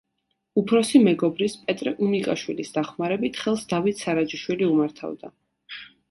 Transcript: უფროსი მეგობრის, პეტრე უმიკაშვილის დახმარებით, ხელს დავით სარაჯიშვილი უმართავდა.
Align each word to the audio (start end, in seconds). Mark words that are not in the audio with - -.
უფროსი 0.59 0.99
მეგობრის, 1.07 1.57
პეტრე 1.65 1.91
უმიკაშვილის 2.05 2.73
დახმარებით, 2.77 3.37
ხელს 3.41 3.67
დავით 3.73 4.01
სარაჯიშვილი 4.05 4.67
უმართავდა. 4.69 5.31